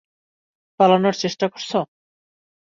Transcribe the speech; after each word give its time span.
পালানোর 0.79 1.13
চেষ্টা 1.13 1.45
করছো। 1.47 1.79